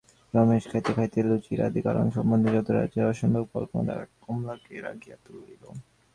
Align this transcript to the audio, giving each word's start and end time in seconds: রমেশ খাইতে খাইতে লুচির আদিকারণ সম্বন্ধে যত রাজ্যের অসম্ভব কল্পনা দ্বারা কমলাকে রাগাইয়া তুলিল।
রমেশ 0.33 0.63
খাইতে 0.71 0.91
খাইতে 0.97 1.19
লুচির 1.27 1.59
আদিকারণ 1.67 2.07
সম্বন্ধে 2.15 2.49
যত 2.55 2.67
রাজ্যের 2.71 3.09
অসম্ভব 3.11 3.43
কল্পনা 3.53 3.83
দ্বারা 3.87 4.05
কমলাকে 4.23 4.73
রাগাইয়া 4.85 5.17
তুলিল। 5.25 5.63